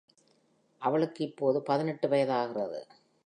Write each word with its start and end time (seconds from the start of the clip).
அவளுக்கு 0.81 1.23
இப்போது 1.23 1.61
பதினெட்டு 1.61 2.07
வயதாகிறது. 2.07 2.81